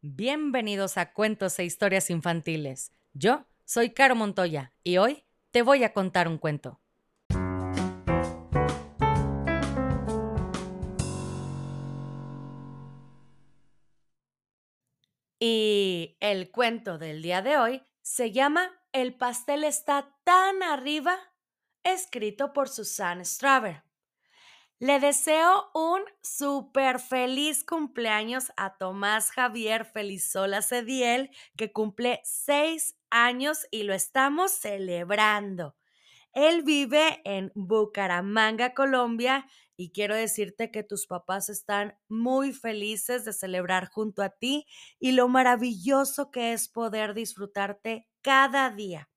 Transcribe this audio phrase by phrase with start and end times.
[0.00, 2.92] Bienvenidos a Cuentos e Historias Infantiles.
[3.14, 6.80] Yo soy Caro Montoya y hoy te voy a contar un cuento.
[15.40, 21.18] Y el cuento del día de hoy se llama El pastel está tan arriba,
[21.82, 23.87] escrito por Susanne Straver.
[24.80, 33.66] Le deseo un súper feliz cumpleaños a Tomás Javier Felizola Cediel, que cumple seis años
[33.72, 35.74] y lo estamos celebrando.
[36.32, 39.46] Él vive en Bucaramanga, Colombia,
[39.76, 44.66] y quiero decirte que tus papás están muy felices de celebrar junto a ti
[45.00, 49.08] y lo maravilloso que es poder disfrutarte cada día.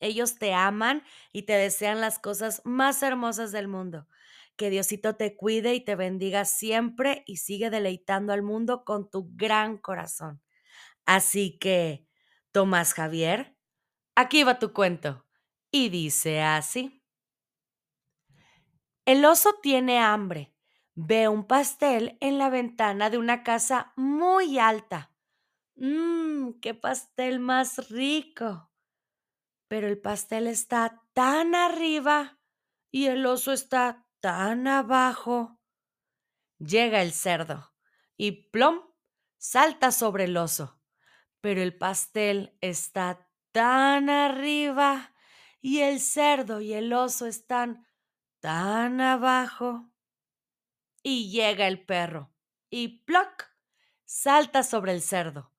[0.00, 4.06] Ellos te aman y te desean las cosas más hermosas del mundo.
[4.56, 9.30] Que Diosito te cuide y te bendiga siempre y sigue deleitando al mundo con tu
[9.34, 10.42] gran corazón.
[11.06, 12.06] Así que,
[12.52, 13.56] Tomás Javier,
[14.14, 15.26] aquí va tu cuento.
[15.70, 17.02] Y dice así.
[19.04, 20.54] El oso tiene hambre.
[20.94, 25.12] Ve un pastel en la ventana de una casa muy alta.
[25.76, 28.70] Mmm, qué pastel más rico.
[29.68, 32.38] Pero el pastel está tan arriba
[32.90, 35.60] y el oso está tan abajo.
[36.58, 37.74] Llega el cerdo
[38.16, 38.80] y plom
[39.36, 40.80] salta sobre el oso.
[41.42, 45.14] Pero el pastel está tan arriba
[45.60, 47.86] y el cerdo y el oso están
[48.40, 49.92] tan abajo.
[51.02, 52.32] Y llega el perro
[52.70, 53.44] y ploc
[54.06, 55.52] salta sobre el cerdo.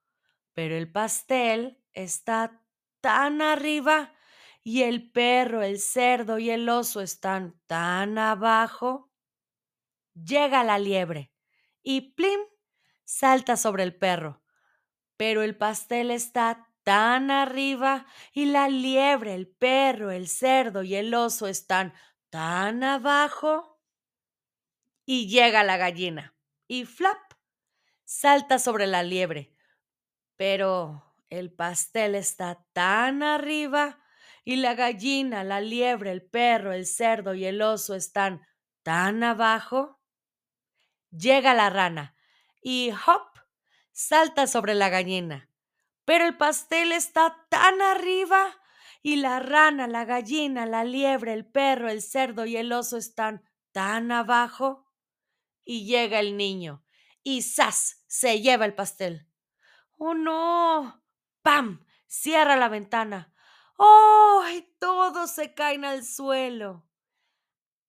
[0.54, 2.64] Pero el pastel está
[3.00, 4.15] tan arriba
[4.68, 9.12] y el perro, el cerdo y el oso están tan abajo.
[10.16, 11.32] Llega la liebre
[11.84, 12.40] y plim
[13.04, 14.42] salta sobre el perro.
[15.18, 21.14] Pero el pastel está tan arriba y la liebre, el perro, el cerdo y el
[21.14, 21.94] oso están
[22.32, 23.80] tan abajo.
[25.06, 26.36] Y llega la gallina
[26.68, 27.20] y flap
[28.04, 29.54] salta sobre la liebre.
[30.38, 34.00] Pero el pastel está tan arriba
[34.46, 38.46] y la gallina, la liebre, el perro, el cerdo y el oso están
[38.84, 40.00] tan abajo,
[41.10, 42.16] llega la rana
[42.62, 43.28] y hop,
[43.92, 45.50] salta sobre la gallina.
[46.06, 48.56] Pero el pastel está tan arriba
[49.02, 53.44] y la rana, la gallina, la liebre, el perro, el cerdo y el oso están
[53.72, 54.86] tan abajo.
[55.64, 56.86] Y llega el niño
[57.24, 58.04] y ¡zas!
[58.06, 59.28] se lleva el pastel.
[59.98, 61.04] ¡Oh no!
[61.42, 61.84] ¡Pam!
[62.06, 63.35] Cierra la ventana.
[63.78, 64.74] ¡Ay!
[64.80, 66.88] Todos se caen al suelo.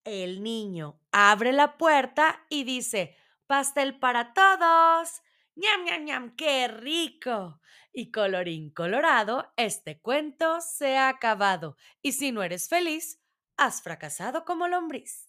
[0.04, 3.16] El niño abre la puerta y dice,
[3.46, 5.22] pastel para todos.
[5.56, 6.36] ¡Ñam, ñam, ñam!
[6.36, 7.60] ¡Qué rico!
[7.92, 11.76] Y colorín colorado, este cuento se ha acabado.
[12.02, 13.20] Y si no eres feliz,
[13.56, 15.28] has fracasado como lombriz.